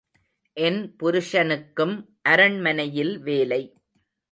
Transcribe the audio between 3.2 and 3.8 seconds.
வேலை.